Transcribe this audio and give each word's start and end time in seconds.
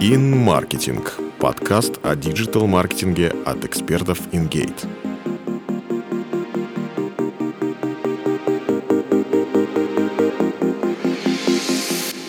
InMarketing– 0.00 1.04
подкаст 1.40 1.98
о 2.04 2.14
диджитал-маркетинге 2.14 3.34
от 3.44 3.64
экспертов 3.64 4.20
InGate. 4.28 4.86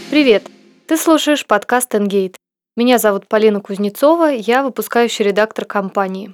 Привет! 0.10 0.50
Ты 0.88 0.98
слушаешь 0.98 1.46
подкаст 1.46 1.94
InGate. 1.94 2.38
Меня 2.76 2.98
зовут 2.98 3.28
Полина 3.28 3.62
Кузнецова, 3.62 4.32
я 4.32 4.64
выпускающий 4.64 5.26
редактор 5.26 5.66
компании. 5.66 6.34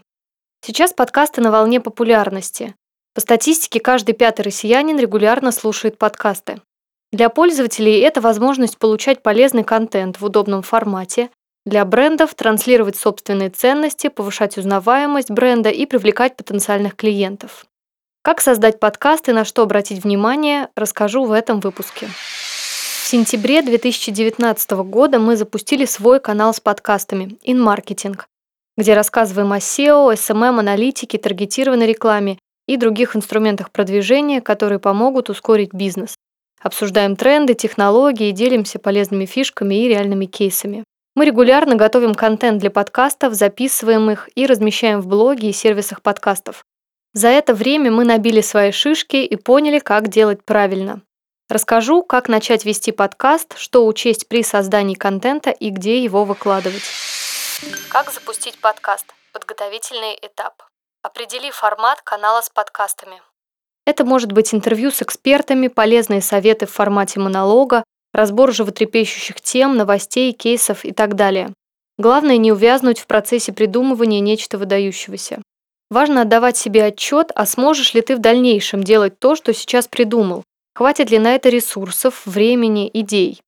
Сейчас 0.65 0.93
подкасты 0.93 1.41
на 1.41 1.51
волне 1.51 1.81
популярности. 1.81 2.75
По 3.13 3.19
статистике, 3.19 3.81
каждый 3.81 4.13
пятый 4.13 4.43
россиянин 4.43 4.97
регулярно 4.97 5.51
слушает 5.51 5.97
подкасты. 5.97 6.61
Для 7.11 7.29
пользователей 7.29 7.99
это 7.99 8.21
возможность 8.21 8.77
получать 8.77 9.23
полезный 9.23 9.63
контент 9.63 10.19
в 10.19 10.25
удобном 10.25 10.61
формате, 10.61 11.29
для 11.65 11.83
брендов 11.83 12.35
транслировать 12.35 12.95
собственные 12.95 13.49
ценности, 13.49 14.07
повышать 14.07 14.57
узнаваемость 14.57 15.31
бренда 15.31 15.69
и 15.69 15.85
привлекать 15.85 16.35
потенциальных 16.37 16.95
клиентов. 16.95 17.65
Как 18.21 18.41
создать 18.41 18.79
подкаст 18.79 19.29
и 19.29 19.33
на 19.33 19.45
что 19.45 19.63
обратить 19.63 20.03
внимание, 20.03 20.69
расскажу 20.75 21.25
в 21.25 21.31
этом 21.31 21.59
выпуске. 21.59 22.07
В 22.07 23.07
сентябре 23.07 23.61
2019 23.61 24.71
года 24.71 25.19
мы 25.19 25.37
запустили 25.37 25.85
свой 25.85 26.19
канал 26.19 26.53
с 26.53 26.59
подкастами 26.59 27.37
InMarketing, 27.45 28.19
где 28.77 28.93
рассказываем 28.93 29.53
о 29.53 29.57
SEO, 29.57 30.13
SMM, 30.13 30.59
аналитике, 30.59 31.17
таргетированной 31.17 31.87
рекламе 31.87 32.39
и 32.67 32.77
других 32.77 33.15
инструментах 33.15 33.71
продвижения, 33.71 34.41
которые 34.41 34.79
помогут 34.79 35.29
ускорить 35.29 35.73
бизнес. 35.73 36.15
Обсуждаем 36.61 37.15
тренды, 37.15 37.53
технологии, 37.53 38.31
делимся 38.31 38.79
полезными 38.79 39.25
фишками 39.25 39.75
и 39.75 39.87
реальными 39.87 40.25
кейсами. 40.25 40.83
Мы 41.15 41.25
регулярно 41.25 41.75
готовим 41.75 42.13
контент 42.13 42.59
для 42.59 42.71
подкастов, 42.71 43.33
записываем 43.33 44.11
их 44.11 44.29
и 44.35 44.45
размещаем 44.45 44.99
в 44.99 45.07
блоге 45.07 45.49
и 45.49 45.53
сервисах 45.53 46.01
подкастов. 46.01 46.65
За 47.13 47.29
это 47.29 47.53
время 47.53 47.91
мы 47.91 48.03
набили 48.03 48.41
свои 48.41 48.71
шишки 48.71 49.17
и 49.17 49.35
поняли, 49.37 49.79
как 49.79 50.09
делать 50.09 50.43
правильно. 50.43 51.01
Расскажу, 51.47 52.03
как 52.03 52.27
начать 52.27 52.65
вести 52.65 52.91
подкаст, 52.91 53.57
что 53.57 53.85
учесть 53.85 54.27
при 54.27 54.43
создании 54.43 54.95
контента 54.95 55.51
и 55.51 55.69
где 55.69 56.03
его 56.03 56.25
выкладывать. 56.25 56.83
Как 57.89 58.11
запустить 58.11 58.57
подкаст? 58.59 59.05
Подготовительный 59.31 60.17
этап. 60.21 60.63
Определи 61.03 61.51
формат 61.51 62.01
канала 62.01 62.41
с 62.41 62.49
подкастами. 62.49 63.21
Это 63.85 64.03
может 64.03 64.31
быть 64.31 64.53
интервью 64.53 64.91
с 64.91 65.01
экспертами, 65.01 65.67
полезные 65.67 66.21
советы 66.21 66.65
в 66.65 66.71
формате 66.71 67.19
монолога, 67.19 67.83
разбор 68.13 68.51
животрепещущих 68.51 69.41
тем, 69.41 69.77
новостей, 69.77 70.31
кейсов 70.31 70.85
и 70.85 70.91
так 70.91 71.15
далее. 71.15 71.53
Главное 71.97 72.37
не 72.37 72.51
увязнуть 72.51 72.99
в 72.99 73.07
процессе 73.07 73.53
придумывания 73.53 74.19
нечто 74.19 74.57
выдающегося. 74.57 75.41
Важно 75.89 76.21
отдавать 76.21 76.57
себе 76.57 76.85
отчет, 76.85 77.31
а 77.35 77.45
сможешь 77.45 77.93
ли 77.93 78.01
ты 78.01 78.15
в 78.15 78.19
дальнейшем 78.19 78.83
делать 78.83 79.19
то, 79.19 79.35
что 79.35 79.53
сейчас 79.53 79.87
придумал, 79.87 80.43
хватит 80.73 81.11
ли 81.11 81.19
на 81.19 81.35
это 81.35 81.49
ресурсов, 81.49 82.23
времени, 82.25 82.89
идей. 82.91 83.39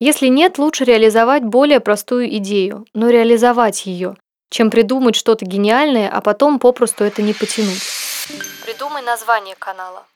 Если 0.00 0.28
нет, 0.28 0.58
лучше 0.58 0.84
реализовать 0.84 1.44
более 1.44 1.80
простую 1.80 2.34
идею, 2.38 2.86
но 2.94 3.10
реализовать 3.10 3.86
ее, 3.86 4.16
чем 4.50 4.70
придумать 4.70 5.14
что-то 5.14 5.44
гениальное, 5.44 6.08
а 6.08 6.20
потом 6.20 6.58
попросту 6.58 7.04
это 7.04 7.22
не 7.22 7.34
потянуть. 7.34 8.01
Придумай 8.64 9.02
название 9.02 9.56
канала. 9.56 10.06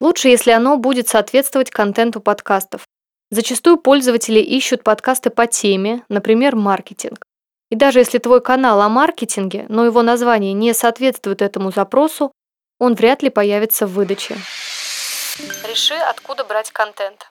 Лучше, 0.00 0.28
если 0.28 0.50
оно 0.50 0.76
будет 0.76 1.08
соответствовать 1.08 1.70
контенту 1.70 2.20
подкастов. 2.20 2.84
Зачастую 3.30 3.78
пользователи 3.78 4.40
ищут 4.40 4.82
подкасты 4.82 5.30
по 5.30 5.46
теме, 5.46 6.02
например, 6.08 6.56
маркетинг. 6.56 7.24
И 7.70 7.76
даже 7.76 8.00
если 8.00 8.18
твой 8.18 8.40
канал 8.40 8.80
о 8.80 8.88
маркетинге, 8.88 9.66
но 9.68 9.84
его 9.84 10.02
название 10.02 10.52
не 10.52 10.74
соответствует 10.74 11.42
этому 11.42 11.70
запросу, 11.70 12.32
он 12.78 12.94
вряд 12.94 13.22
ли 13.22 13.30
появится 13.30 13.86
в 13.86 13.92
выдаче. 13.92 14.36
Реши, 15.66 15.94
откуда 15.94 16.44
брать 16.44 16.70
контент. 16.70 17.30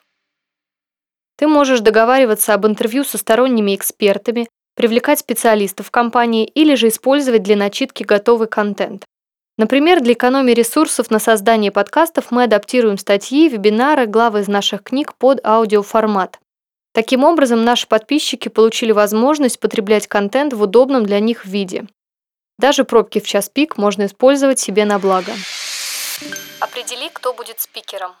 Ты 1.36 1.48
можешь 1.48 1.80
договариваться 1.80 2.54
об 2.54 2.66
интервью 2.66 3.04
со 3.04 3.18
сторонними 3.18 3.74
экспертами, 3.74 4.48
привлекать 4.74 5.20
специалистов 5.20 5.88
в 5.88 5.90
компании 5.90 6.46
или 6.46 6.74
же 6.74 6.88
использовать 6.88 7.42
для 7.42 7.56
начитки 7.56 8.02
готовый 8.02 8.48
контент. 8.48 9.04
Например, 9.56 10.00
для 10.00 10.14
экономии 10.14 10.52
ресурсов 10.52 11.10
на 11.10 11.20
создание 11.20 11.70
подкастов 11.70 12.30
мы 12.30 12.44
адаптируем 12.44 12.98
статьи, 12.98 13.48
вебинары, 13.48 14.06
главы 14.06 14.40
из 14.40 14.48
наших 14.48 14.82
книг 14.82 15.14
под 15.14 15.44
аудиоформат. 15.46 16.40
Таким 16.92 17.22
образом, 17.24 17.64
наши 17.64 17.86
подписчики 17.86 18.48
получили 18.48 18.92
возможность 18.92 19.60
потреблять 19.60 20.08
контент 20.08 20.52
в 20.52 20.62
удобном 20.62 21.04
для 21.06 21.20
них 21.20 21.46
виде. 21.46 21.86
Даже 22.58 22.84
пробки 22.84 23.20
в 23.20 23.26
час 23.26 23.48
пик 23.48 23.76
можно 23.76 24.06
использовать 24.06 24.58
себе 24.58 24.84
на 24.84 24.98
благо. 24.98 25.32
Определи, 26.60 27.08
кто 27.12 27.32
будет 27.32 27.60
спикером. 27.60 28.12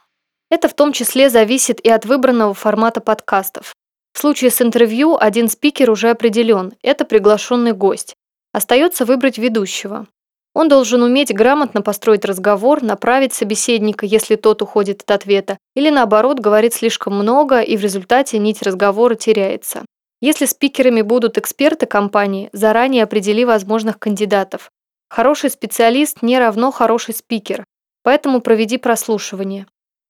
Это 0.50 0.68
в 0.68 0.74
том 0.74 0.92
числе 0.92 1.30
зависит 1.30 1.80
и 1.80 1.90
от 1.90 2.04
выбранного 2.04 2.54
формата 2.54 3.00
подкастов. 3.00 3.74
В 4.12 4.20
случае 4.20 4.50
с 4.50 4.62
интервью 4.62 5.16
один 5.18 5.48
спикер 5.48 5.90
уже 5.90 6.10
определен– 6.10 6.74
это 6.82 7.04
приглашенный 7.04 7.72
гость. 7.72 8.14
Остается 8.52 9.04
выбрать 9.04 9.38
ведущего. 9.38 10.06
Он 10.54 10.68
должен 10.68 11.02
уметь 11.02 11.34
грамотно 11.34 11.82
построить 11.82 12.24
разговор, 12.24 12.80
направить 12.80 13.34
собеседника, 13.34 14.06
если 14.06 14.36
тот 14.36 14.62
уходит 14.62 15.02
от 15.02 15.10
ответа, 15.10 15.58
или 15.74 15.90
наоборот 15.90 16.38
говорит 16.38 16.72
слишком 16.72 17.14
много 17.14 17.60
и 17.60 17.76
в 17.76 17.80
результате 17.80 18.38
нить 18.38 18.62
разговора 18.62 19.16
теряется. 19.16 19.84
Если 20.20 20.46
спикерами 20.46 21.02
будут 21.02 21.36
эксперты 21.38 21.86
компании, 21.86 22.50
заранее 22.52 23.02
определи 23.02 23.44
возможных 23.44 23.98
кандидатов. 23.98 24.70
Хороший 25.10 25.50
специалист 25.50 26.22
не 26.22 26.38
равно 26.38 26.70
хороший 26.70 27.14
спикер, 27.14 27.64
поэтому 28.04 28.40
проведи 28.40 28.78
прослушивание. 28.78 29.66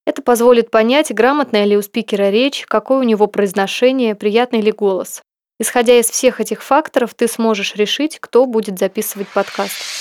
Это 0.06 0.21
позволит 0.21 0.71
понять, 0.71 1.12
грамотная 1.12 1.65
ли 1.65 1.78
у 1.78 1.82
спикера 1.82 2.28
речь, 2.28 2.66
какое 2.66 2.99
у 2.99 3.03
него 3.03 3.26
произношение, 3.26 4.15
приятный 4.15 4.61
ли 4.61 4.71
голос. 4.71 5.22
Исходя 5.59 5.99
из 5.99 6.11
всех 6.11 6.41
этих 6.41 6.62
факторов, 6.62 7.15
ты 7.15 7.28
сможешь 7.28 7.75
решить, 7.76 8.19
кто 8.21 8.44
будет 8.44 8.78
записывать 8.78 9.28
подкаст. 9.28 9.94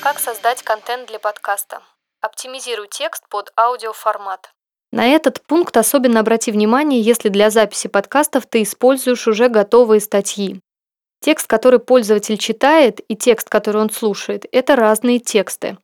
Как 0.00 0.18
создать 0.18 0.62
контент 0.62 1.08
для 1.08 1.18
подкаста? 1.18 1.82
Оптимизируй 2.22 2.88
текст 2.88 3.28
под 3.28 3.52
аудиоформат. 3.54 4.50
На 4.92 5.08
этот 5.08 5.42
пункт 5.42 5.76
особенно 5.76 6.20
обрати 6.20 6.50
внимание, 6.50 7.02
если 7.02 7.28
для 7.28 7.50
записи 7.50 7.88
подкастов 7.88 8.46
ты 8.46 8.62
используешь 8.62 9.28
уже 9.28 9.50
готовые 9.50 10.00
статьи. 10.00 10.62
Текст, 11.20 11.46
который 11.48 11.80
пользователь 11.80 12.38
читает, 12.38 13.00
и 13.08 13.14
текст, 13.14 13.50
который 13.50 13.82
он 13.82 13.90
слушает, 13.90 14.46
это 14.52 14.74
разные 14.74 15.18
тексты. 15.18 15.76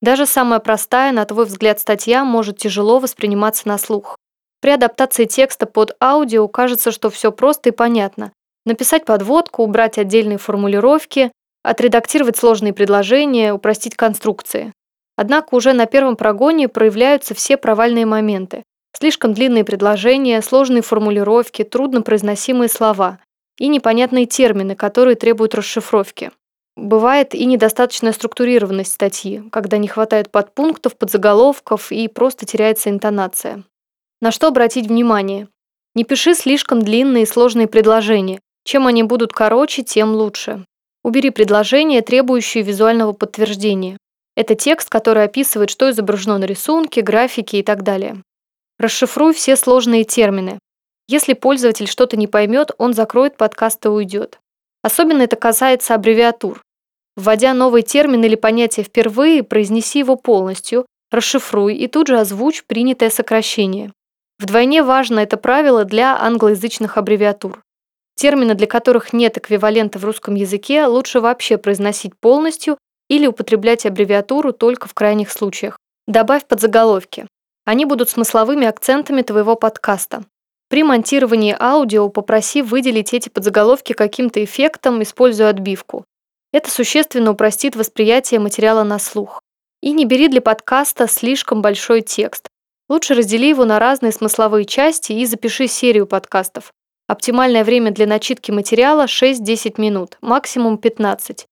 Даже 0.00 0.24
самая 0.24 0.60
простая, 0.60 1.12
на 1.12 1.26
твой 1.26 1.44
взгляд, 1.44 1.78
статья 1.78 2.24
может 2.24 2.56
тяжело 2.56 3.00
восприниматься 3.00 3.68
на 3.68 3.76
слух. 3.76 4.16
При 4.62 4.70
адаптации 4.70 5.26
текста 5.26 5.66
под 5.66 5.94
аудио 6.00 6.48
кажется, 6.48 6.90
что 6.90 7.10
все 7.10 7.30
просто 7.32 7.68
и 7.68 7.72
понятно. 7.72 8.32
Написать 8.64 9.04
подводку, 9.04 9.62
убрать 9.62 9.98
отдельные 9.98 10.38
формулировки, 10.38 11.32
отредактировать 11.66 12.36
сложные 12.36 12.72
предложения, 12.72 13.52
упростить 13.52 13.96
конструкции. 13.96 14.72
Однако 15.16 15.54
уже 15.56 15.72
на 15.72 15.86
первом 15.86 16.14
прогоне 16.14 16.68
проявляются 16.68 17.34
все 17.34 17.56
провальные 17.56 18.06
моменты. 18.06 18.62
Слишком 18.96 19.34
длинные 19.34 19.64
предложения, 19.64 20.40
сложные 20.42 20.82
формулировки, 20.82 21.64
труднопроизносимые 21.64 22.68
слова 22.68 23.18
и 23.58 23.66
непонятные 23.66 24.26
термины, 24.26 24.76
которые 24.76 25.16
требуют 25.16 25.56
расшифровки. 25.56 26.30
Бывает 26.76 27.34
и 27.34 27.44
недостаточная 27.46 28.12
структурированность 28.12 28.92
статьи, 28.92 29.42
когда 29.50 29.76
не 29.78 29.88
хватает 29.88 30.30
подпунктов, 30.30 30.96
подзаголовков 30.96 31.90
и 31.90 32.06
просто 32.06 32.46
теряется 32.46 32.90
интонация. 32.90 33.64
На 34.20 34.30
что 34.30 34.48
обратить 34.48 34.86
внимание? 34.86 35.48
Не 35.96 36.04
пиши 36.04 36.34
слишком 36.34 36.82
длинные 36.82 37.24
и 37.24 37.26
сложные 37.26 37.66
предложения. 37.66 38.38
Чем 38.64 38.86
они 38.86 39.02
будут 39.02 39.32
короче, 39.32 39.82
тем 39.82 40.12
лучше. 40.12 40.64
Убери 41.06 41.30
предложения, 41.30 42.02
требующие 42.02 42.64
визуального 42.64 43.12
подтверждения. 43.12 43.96
Это 44.34 44.56
текст, 44.56 44.90
который 44.90 45.22
описывает, 45.22 45.70
что 45.70 45.88
изображено 45.88 46.36
на 46.38 46.46
рисунке, 46.46 47.00
графике 47.00 47.60
и 47.60 47.62
так 47.62 47.84
далее. 47.84 48.24
Расшифруй 48.80 49.32
все 49.32 49.54
сложные 49.54 50.02
термины. 50.02 50.58
Если 51.06 51.34
пользователь 51.34 51.86
что-то 51.86 52.16
не 52.16 52.26
поймет, 52.26 52.72
он 52.78 52.92
закроет 52.92 53.36
подкаст 53.36 53.86
и 53.86 53.88
уйдет. 53.88 54.40
Особенно 54.82 55.22
это 55.22 55.36
касается 55.36 55.94
аббревиатур. 55.94 56.60
Вводя 57.14 57.54
новый 57.54 57.82
термин 57.82 58.24
или 58.24 58.34
понятие 58.34 58.82
впервые, 58.82 59.44
произнеси 59.44 60.00
его 60.00 60.16
полностью, 60.16 60.86
расшифруй 61.12 61.76
и 61.76 61.86
тут 61.86 62.08
же 62.08 62.18
озвучь 62.18 62.64
принятое 62.64 63.10
сокращение. 63.10 63.92
Вдвойне 64.40 64.82
важно 64.82 65.20
это 65.20 65.36
правило 65.36 65.84
для 65.84 66.20
англоязычных 66.20 66.98
аббревиатур. 66.98 67.62
Термины, 68.16 68.54
для 68.54 68.66
которых 68.66 69.12
нет 69.12 69.36
эквивалента 69.36 69.98
в 69.98 70.04
русском 70.04 70.34
языке, 70.34 70.86
лучше 70.86 71.20
вообще 71.20 71.58
произносить 71.58 72.18
полностью 72.18 72.78
или 73.08 73.26
употреблять 73.26 73.84
аббревиатуру 73.84 74.52
только 74.52 74.88
в 74.88 74.94
крайних 74.94 75.30
случаях. 75.30 75.78
Добавь 76.06 76.46
подзаголовки. 76.46 77.26
Они 77.66 77.84
будут 77.84 78.08
смысловыми 78.08 78.66
акцентами 78.66 79.20
твоего 79.20 79.54
подкаста. 79.54 80.24
При 80.68 80.82
монтировании 80.82 81.54
аудио 81.58 82.08
попроси 82.08 82.62
выделить 82.62 83.12
эти 83.12 83.28
подзаголовки 83.28 83.92
каким-то 83.92 84.42
эффектом, 84.42 85.02
используя 85.02 85.50
отбивку. 85.50 86.04
Это 86.52 86.70
существенно 86.70 87.32
упростит 87.32 87.76
восприятие 87.76 88.40
материала 88.40 88.82
на 88.82 88.98
слух. 88.98 89.42
И 89.82 89.92
не 89.92 90.06
бери 90.06 90.28
для 90.28 90.40
подкаста 90.40 91.06
слишком 91.06 91.60
большой 91.60 92.00
текст. 92.00 92.48
Лучше 92.88 93.14
раздели 93.14 93.48
его 93.48 93.64
на 93.64 93.78
разные 93.78 94.12
смысловые 94.12 94.64
части 94.64 95.12
и 95.12 95.26
запиши 95.26 95.68
серию 95.68 96.06
подкастов. 96.06 96.72
Оптимальное 97.08 97.62
время 97.62 97.92
для 97.92 98.04
начитки 98.04 98.50
материала 98.50 99.04
6-10 99.04 99.80
минут, 99.80 100.18
максимум 100.20 100.76
15. 100.76 101.46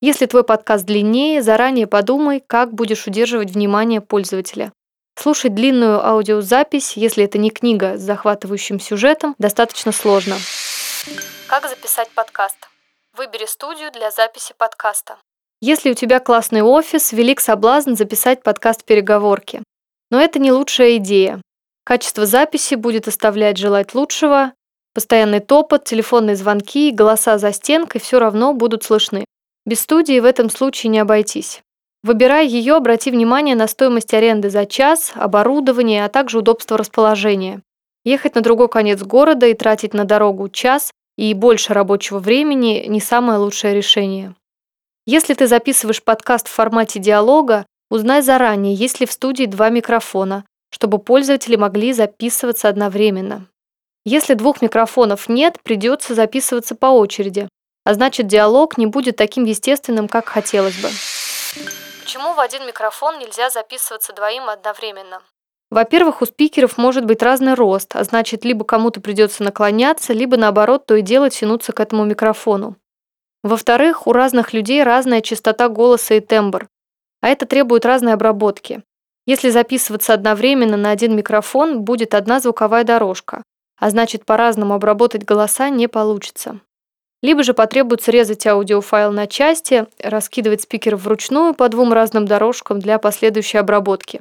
Если 0.00 0.26
твой 0.26 0.42
подкаст 0.42 0.84
длиннее, 0.84 1.42
заранее 1.42 1.86
подумай, 1.86 2.42
как 2.44 2.74
будешь 2.74 3.06
удерживать 3.06 3.52
внимание 3.52 4.00
пользователя. 4.00 4.72
Слушать 5.16 5.54
длинную 5.54 6.04
аудиозапись, 6.04 6.96
если 6.96 7.24
это 7.24 7.38
не 7.38 7.50
книга 7.50 7.96
с 7.96 8.00
захватывающим 8.00 8.80
сюжетом, 8.80 9.36
достаточно 9.38 9.92
сложно. 9.92 10.36
Как 11.46 11.68
записать 11.68 12.10
подкаст? 12.10 12.56
Выбери 13.16 13.46
студию 13.46 13.92
для 13.92 14.10
записи 14.10 14.54
подкаста. 14.58 15.18
Если 15.60 15.92
у 15.92 15.94
тебя 15.94 16.18
классный 16.18 16.62
офис, 16.62 17.12
велик 17.12 17.40
соблазн 17.40 17.94
записать 17.94 18.42
подкаст 18.42 18.84
переговорки. 18.84 19.62
Но 20.10 20.20
это 20.20 20.40
не 20.40 20.50
лучшая 20.50 20.96
идея. 20.96 21.40
Качество 21.84 22.26
записи 22.26 22.74
будет 22.74 23.06
оставлять 23.06 23.56
желать 23.56 23.94
лучшего, 23.94 24.52
постоянный 24.96 25.40
топот, 25.40 25.84
телефонные 25.84 26.36
звонки, 26.36 26.90
голоса 26.90 27.36
за 27.36 27.52
стенкой 27.52 28.00
все 28.00 28.18
равно 28.18 28.54
будут 28.54 28.82
слышны. 28.82 29.26
Без 29.66 29.80
студии 29.80 30.18
в 30.20 30.24
этом 30.24 30.48
случае 30.48 30.88
не 30.88 31.00
обойтись. 31.00 31.60
Выбирая 32.02 32.46
ее, 32.46 32.76
обрати 32.76 33.10
внимание 33.10 33.54
на 33.56 33.68
стоимость 33.68 34.14
аренды 34.14 34.48
за 34.48 34.64
час, 34.64 35.12
оборудование, 35.14 36.06
а 36.06 36.08
также 36.08 36.38
удобство 36.38 36.78
расположения. 36.78 37.60
Ехать 38.04 38.36
на 38.36 38.40
другой 38.40 38.70
конец 38.70 39.02
города 39.02 39.46
и 39.46 39.52
тратить 39.52 39.92
на 39.92 40.06
дорогу 40.06 40.48
час 40.48 40.90
и 41.18 41.34
больше 41.34 41.74
рабочего 41.74 42.18
времени– 42.18 42.86
не 42.88 43.00
самое 43.00 43.38
лучшее 43.38 43.74
решение. 43.74 44.34
Если 45.04 45.34
ты 45.34 45.46
записываешь 45.46 46.02
подкаст 46.02 46.48
в 46.48 46.52
формате 46.52 47.00
диалога, 47.00 47.66
узнай 47.90 48.22
заранее, 48.22 48.74
есть 48.74 49.00
ли 49.00 49.04
в 49.04 49.12
студии 49.12 49.44
два 49.44 49.68
микрофона, 49.68 50.46
чтобы 50.70 50.98
пользователи 50.98 51.56
могли 51.56 51.92
записываться 51.92 52.70
одновременно. 52.70 53.46
Если 54.08 54.34
двух 54.34 54.62
микрофонов 54.62 55.28
нет, 55.28 55.58
придется 55.64 56.14
записываться 56.14 56.76
по 56.76 56.86
очереди, 56.86 57.48
а 57.84 57.92
значит 57.92 58.28
диалог 58.28 58.78
не 58.78 58.86
будет 58.86 59.16
таким 59.16 59.42
естественным, 59.42 60.06
как 60.06 60.28
хотелось 60.28 60.76
бы. 60.80 60.88
Почему 62.04 62.32
в 62.32 62.38
один 62.38 62.64
микрофон 62.68 63.18
нельзя 63.18 63.50
записываться 63.50 64.12
двоим 64.12 64.48
одновременно? 64.48 65.22
Во-первых, 65.72 66.22
у 66.22 66.26
спикеров 66.26 66.78
может 66.78 67.04
быть 67.04 67.20
разный 67.20 67.54
рост, 67.54 67.96
а 67.96 68.04
значит, 68.04 68.44
либо 68.44 68.64
кому-то 68.64 69.00
придется 69.00 69.42
наклоняться, 69.42 70.12
либо 70.12 70.36
наоборот, 70.36 70.86
то 70.86 70.94
и 70.94 71.02
дело 71.02 71.28
тянуться 71.28 71.72
к 71.72 71.80
этому 71.80 72.04
микрофону. 72.04 72.76
Во-вторых, 73.42 74.06
у 74.06 74.12
разных 74.12 74.52
людей 74.52 74.84
разная 74.84 75.20
частота 75.20 75.68
голоса 75.68 76.14
и 76.14 76.20
тембр, 76.20 76.68
а 77.22 77.28
это 77.28 77.44
требует 77.44 77.84
разной 77.84 78.12
обработки. 78.12 78.84
Если 79.26 79.50
записываться 79.50 80.14
одновременно 80.14 80.76
на 80.76 80.90
один 80.90 81.16
микрофон, 81.16 81.82
будет 81.82 82.14
одна 82.14 82.38
звуковая 82.38 82.84
дорожка, 82.84 83.42
а 83.78 83.90
значит, 83.90 84.24
по-разному 84.24 84.74
обработать 84.74 85.24
голоса 85.24 85.68
не 85.70 85.88
получится. 85.88 86.60
Либо 87.22 87.42
же 87.42 87.54
потребуется 87.54 88.10
резать 88.10 88.46
аудиофайл 88.46 89.12
на 89.12 89.26
части, 89.26 89.86
раскидывать 89.98 90.62
спикер 90.62 90.96
вручную 90.96 91.54
по 91.54 91.68
двум 91.68 91.92
разным 91.92 92.26
дорожкам 92.26 92.78
для 92.78 92.98
последующей 92.98 93.58
обработки. 93.58 94.20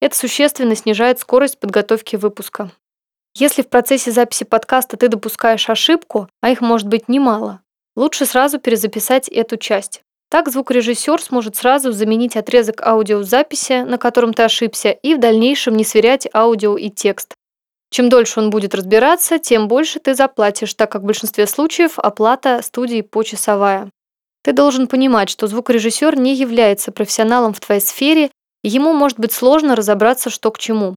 Это 0.00 0.16
существенно 0.16 0.76
снижает 0.76 1.18
скорость 1.18 1.58
подготовки 1.58 2.16
выпуска. 2.16 2.70
Если 3.34 3.62
в 3.62 3.68
процессе 3.68 4.10
записи 4.10 4.44
подкаста 4.44 4.96
ты 4.96 5.08
допускаешь 5.08 5.68
ошибку, 5.68 6.28
а 6.40 6.50
их 6.50 6.60
может 6.60 6.88
быть 6.88 7.08
немало, 7.08 7.60
лучше 7.94 8.24
сразу 8.24 8.58
перезаписать 8.58 9.28
эту 9.28 9.56
часть. 9.56 10.02
Так 10.30 10.48
звукорежиссер 10.48 11.20
сможет 11.22 11.56
сразу 11.56 11.92
заменить 11.92 12.36
отрезок 12.36 12.82
аудиозаписи, 12.82 13.82
на 13.82 13.98
котором 13.98 14.34
ты 14.34 14.42
ошибся, 14.42 14.90
и 14.90 15.14
в 15.14 15.20
дальнейшем 15.20 15.76
не 15.76 15.84
сверять 15.84 16.28
аудио 16.32 16.76
и 16.76 16.90
текст. 16.90 17.34
Чем 17.90 18.08
дольше 18.08 18.40
он 18.40 18.50
будет 18.50 18.74
разбираться, 18.74 19.38
тем 19.38 19.68
больше 19.68 20.00
ты 20.00 20.14
заплатишь, 20.14 20.74
так 20.74 20.90
как 20.90 21.02
в 21.02 21.06
большинстве 21.06 21.46
случаев 21.46 21.98
оплата 21.98 22.60
студии 22.62 23.00
почасовая. 23.00 23.90
Ты 24.42 24.52
должен 24.52 24.86
понимать, 24.86 25.28
что 25.28 25.46
звукорежиссер 25.46 26.16
не 26.16 26.34
является 26.34 26.92
профессионалом 26.92 27.52
в 27.52 27.60
твоей 27.60 27.80
сфере, 27.80 28.30
и 28.62 28.68
ему 28.68 28.92
может 28.92 29.18
быть 29.18 29.32
сложно 29.32 29.76
разобраться, 29.76 30.30
что 30.30 30.50
к 30.50 30.58
чему. 30.58 30.94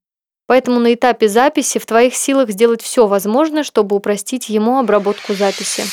Поэтому 0.47 0.80
на 0.80 0.94
этапе 0.94 1.27
записи 1.27 1.77
в 1.77 1.86
твоих 1.86 2.15
силах 2.15 2.50
сделать 2.50 2.81
все 2.81 3.06
возможное, 3.06 3.63
чтобы 3.63 3.95
упростить 3.95 4.50
ему 4.50 4.80
обработку 4.80 5.33
записи. 5.33 5.83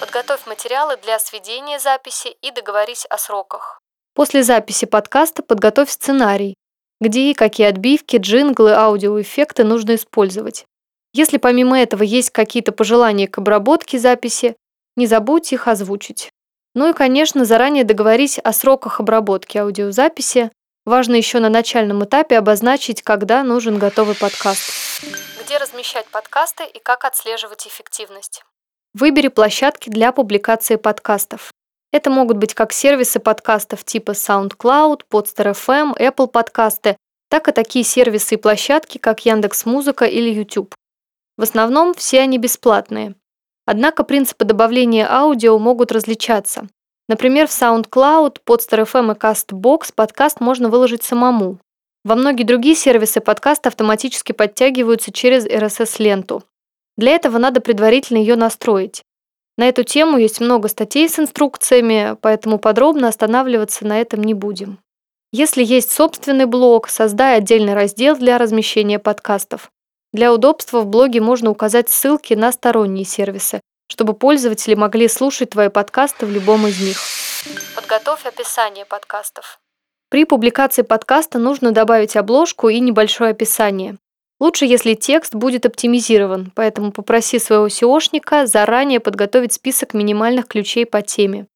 Подготовь 0.00 0.46
материалы 0.46 0.96
для 1.02 1.18
сведения 1.18 1.78
записи 1.78 2.36
и 2.42 2.50
договорись 2.50 3.06
о 3.08 3.18
сроках. 3.18 3.80
После 4.14 4.42
записи 4.42 4.86
подкаста 4.86 5.42
подготовь 5.42 5.90
сценарий, 5.90 6.54
где 7.00 7.30
и 7.30 7.34
какие 7.34 7.66
отбивки, 7.66 8.16
джинглы, 8.16 8.72
аудиоэффекты 8.72 9.64
нужно 9.64 9.94
использовать. 9.96 10.64
Если 11.12 11.38
помимо 11.38 11.78
этого 11.78 12.02
есть 12.02 12.30
какие-то 12.30 12.72
пожелания 12.72 13.26
к 13.28 13.38
обработке 13.38 13.98
записи, 13.98 14.56
не 14.96 15.06
забудь 15.06 15.52
их 15.52 15.68
озвучить. 15.68 16.30
Ну 16.74 16.90
и, 16.90 16.92
конечно, 16.92 17.44
заранее 17.44 17.84
договорись 17.84 18.38
о 18.38 18.52
сроках 18.52 19.00
обработки 19.00 19.56
аудиозаписи. 19.56 20.50
Важно 20.84 21.14
еще 21.14 21.40
на 21.40 21.48
начальном 21.48 22.04
этапе 22.04 22.36
обозначить, 22.36 23.02
когда 23.02 23.42
нужен 23.42 23.78
готовый 23.78 24.14
подкаст. 24.14 25.02
Где 25.42 25.56
размещать 25.56 26.06
подкасты 26.08 26.64
и 26.64 26.78
как 26.78 27.04
отслеживать 27.04 27.66
эффективность. 27.66 28.44
Выбери 28.92 29.28
площадки 29.28 29.88
для 29.88 30.12
публикации 30.12 30.76
подкастов. 30.76 31.50
Это 31.96 32.10
могут 32.10 32.36
быть 32.36 32.52
как 32.52 32.74
сервисы 32.74 33.20
подкастов 33.20 33.82
типа 33.82 34.10
SoundCloud, 34.10 35.04
Podster.fm, 35.10 35.96
Apple 35.98 36.26
подкасты, 36.26 36.98
так 37.30 37.48
и 37.48 37.52
такие 37.52 37.86
сервисы 37.86 38.34
и 38.34 38.36
площадки, 38.36 38.98
как 38.98 39.24
Яндекс.Музыка 39.24 40.04
или 40.04 40.28
YouTube. 40.28 40.74
В 41.38 41.42
основном 41.42 41.94
все 41.94 42.20
они 42.20 42.36
бесплатные. 42.36 43.14
Однако 43.64 44.04
принципы 44.04 44.44
добавления 44.44 45.10
аудио 45.10 45.58
могут 45.58 45.90
различаться. 45.90 46.68
Например, 47.08 47.46
в 47.46 47.50
SoundCloud, 47.50 48.40
Podster.fm 48.44 49.14
и 49.14 49.18
CastBox 49.18 49.94
подкаст 49.94 50.40
можно 50.40 50.68
выложить 50.68 51.02
самому. 51.02 51.60
Во 52.04 52.14
многие 52.14 52.44
другие 52.44 52.76
сервисы 52.76 53.22
подкаст 53.22 53.66
автоматически 53.66 54.32
подтягиваются 54.32 55.12
через 55.12 55.46
RSS-ленту. 55.46 56.42
Для 56.98 57.12
этого 57.12 57.38
надо 57.38 57.62
предварительно 57.62 58.18
ее 58.18 58.36
настроить. 58.36 59.05
На 59.56 59.68
эту 59.68 59.84
тему 59.84 60.18
есть 60.18 60.40
много 60.40 60.68
статей 60.68 61.08
с 61.08 61.18
инструкциями, 61.18 62.16
поэтому 62.20 62.58
подробно 62.58 63.08
останавливаться 63.08 63.86
на 63.86 64.00
этом 64.00 64.22
не 64.22 64.34
будем. 64.34 64.78
Если 65.32 65.64
есть 65.64 65.90
собственный 65.90 66.46
блог, 66.46 66.88
создай 66.88 67.38
отдельный 67.38 67.74
раздел 67.74 68.16
для 68.16 68.38
размещения 68.38 68.98
подкастов. 68.98 69.70
Для 70.12 70.32
удобства 70.32 70.80
в 70.80 70.86
блоге 70.86 71.20
можно 71.20 71.50
указать 71.50 71.88
ссылки 71.88 72.34
на 72.34 72.52
сторонние 72.52 73.04
сервисы, 73.04 73.60
чтобы 73.90 74.14
пользователи 74.14 74.74
могли 74.74 75.08
слушать 75.08 75.50
твои 75.50 75.68
подкасты 75.68 76.26
в 76.26 76.30
любом 76.30 76.66
из 76.66 76.80
них. 76.80 76.98
Подготовь 77.74 78.26
описание 78.26 78.84
подкастов. 78.84 79.58
При 80.08 80.24
публикации 80.24 80.82
подкаста 80.82 81.38
нужно 81.38 81.72
добавить 81.72 82.16
обложку 82.16 82.68
и 82.68 82.78
небольшое 82.78 83.30
описание. 83.30 83.98
Лучше, 84.38 84.66
если 84.66 84.94
текст 84.94 85.34
будет 85.34 85.64
оптимизирован, 85.64 86.52
поэтому 86.54 86.92
попроси 86.92 87.38
своего 87.38 87.68
SEOшника 87.68 88.46
заранее 88.46 89.00
подготовить 89.00 89.54
список 89.54 89.94
минимальных 89.94 90.46
ключей 90.46 90.84
по 90.84 91.00
теме. 91.00 91.46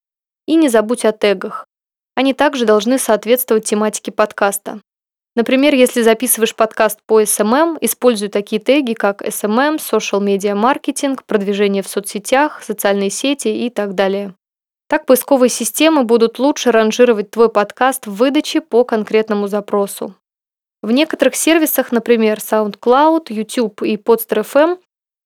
И 0.47 0.55
не 0.55 0.67
забудь 0.67 1.05
о 1.05 1.11
тегах. 1.11 1.67
Они 2.15 2.33
также 2.33 2.65
должны 2.65 2.97
соответствовать 2.97 3.65
тематике 3.65 4.11
подкаста. 4.11 4.81
Например, 5.35 5.73
если 5.73 6.01
записываешь 6.01 6.55
подкаст 6.55 6.99
по 7.05 7.21
SMM, 7.21 7.77
используй 7.79 8.27
такие 8.27 8.61
теги, 8.61 8.93
как 8.93 9.21
SMM, 9.21 9.77
social 9.77 10.19
media 10.19 10.55
маркетинг, 10.55 11.23
продвижение 11.23 11.83
в 11.83 11.87
соцсетях, 11.87 12.61
социальные 12.63 13.11
сети 13.11 13.47
и 13.47 13.69
так 13.69 13.95
далее. 13.95 14.33
Так 14.89 15.05
поисковые 15.05 15.49
системы 15.49 16.03
будут 16.03 16.37
лучше 16.37 16.71
ранжировать 16.71 17.31
твой 17.31 17.47
подкаст 17.47 18.07
в 18.07 18.15
выдаче 18.15 18.59
по 18.59 18.83
конкретному 18.83 19.47
запросу. 19.47 20.15
В 20.81 20.91
некоторых 20.91 21.35
сервисах, 21.35 21.91
например, 21.91 22.39
SoundCloud, 22.39 23.25
YouTube 23.29 23.83
и 23.83 23.97
Podster.fm, 23.97 24.79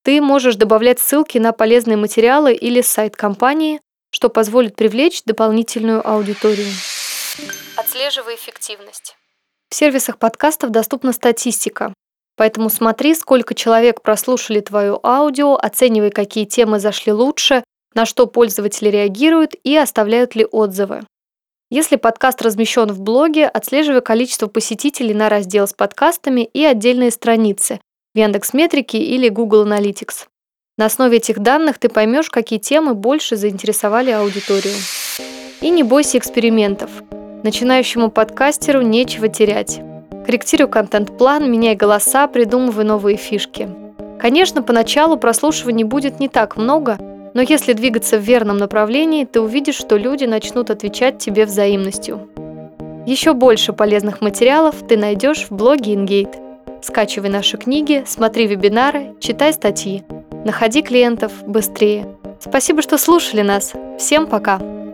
ты 0.03 0.21
можешь 0.21 0.57
добавлять 0.57 0.99
ссылки 0.99 1.37
на 1.37 1.53
полезные 1.53 1.95
материалы 1.95 2.53
или 2.53 2.81
сайт 2.81 3.15
компании, 3.15 3.79
что 4.11 4.29
позволит 4.29 4.75
привлечь 4.75 5.23
дополнительную 5.23 6.05
аудиторию. 6.05 6.67
Отслеживай 7.77 8.35
эффективность. 8.35 9.15
В 9.69 9.75
сервисах 9.75 10.19
подкастов 10.19 10.71
доступна 10.71 11.13
статистика, 11.13 11.93
поэтому 12.35 12.69
смотри, 12.69 13.15
сколько 13.15 13.53
человек 13.55 14.01
прослушали 14.01 14.59
твое 14.59 14.99
аудио, 15.03 15.55
оценивай, 15.55 16.11
какие 16.11 16.45
темы 16.45 16.79
зашли 16.79 17.13
лучше, 17.13 17.63
на 17.93 18.05
что 18.05 18.27
пользователи 18.27 18.89
реагируют 18.89 19.55
и 19.63 19.75
оставляют 19.77 20.35
ли 20.35 20.45
отзывы. 20.45 21.05
Если 21.75 21.97
подкаст 21.97 22.41
размещен 22.41 22.87
в 22.87 23.01
блоге, 23.01 23.49
отслеживай 23.49 23.99
количество 23.99 24.47
посетителей 24.47 25.13
на 25.13 25.27
раздел 25.27 25.67
с 25.67 25.73
подкастами 25.73 26.49
и 26.53 26.63
отдельные 26.63 27.11
страницы, 27.11 27.81
в 28.13 28.17
Яндекс.Метрике 28.17 28.97
или 28.97 29.27
Google 29.27 29.67
Analytics. 29.67 30.27
На 30.77 30.85
основе 30.85 31.17
этих 31.17 31.39
данных 31.39 31.77
ты 31.77 31.89
поймешь, 31.89 32.29
какие 32.29 32.59
темы 32.59 32.93
больше 32.93 33.35
заинтересовали 33.35 34.11
аудиторию. 34.11 34.73
И 35.59 35.69
не 35.69 35.83
бойся 35.83 36.17
экспериментов. 36.17 36.89
Начинающему 37.43 38.09
подкастеру 38.09 38.81
нечего 38.81 39.27
терять. 39.27 39.81
Корректируй 40.25 40.69
контент-план, 40.69 41.51
меняй 41.51 41.75
голоса, 41.75 42.29
придумывай 42.29 42.85
новые 42.85 43.17
фишки. 43.17 43.69
Конечно, 44.17 44.63
поначалу 44.63 45.17
прослушиваний 45.17 45.83
будет 45.83 46.21
не 46.21 46.29
так 46.29 46.55
много, 46.55 46.97
но 47.35 47.41
если 47.41 47.73
двигаться 47.73 48.17
в 48.17 48.21
верном 48.21 48.57
направлении, 48.57 49.25
ты 49.25 49.41
увидишь, 49.41 49.75
что 49.75 49.97
люди 49.97 50.23
начнут 50.23 50.69
отвечать 50.71 51.19
тебе 51.19 51.45
взаимностью. 51.45 52.29
Еще 53.05 53.33
больше 53.33 53.73
полезных 53.73 54.21
материалов 54.21 54.75
ты 54.87 54.97
найдешь 54.97 55.47
в 55.49 55.51
блоге 55.51 55.93
InGate. 55.93 56.81
Скачивай 56.81 57.29
наши 57.29 57.57
книги, 57.57 58.03
смотри 58.07 58.47
вебинары, 58.47 59.15
читай 59.19 59.51
статьи. 59.53 60.03
Находи 60.45 60.81
клиентов 60.81 61.31
быстрее. 61.45 62.07
Спасибо, 62.39 62.81
что 62.81 62.97
слушали 62.97 63.41
нас. 63.41 63.73
Всем 63.99 64.27
пока! 64.27 64.84